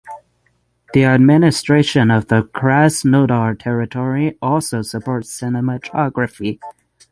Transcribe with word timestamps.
The 0.93 1.03
administration 1.05 2.09
of 2.09 2.27
the 2.29 2.41
Krasnodar 2.41 3.55
Territory 3.59 4.35
also 4.41 4.81
supports 4.81 5.39
cinematography. 5.39 6.59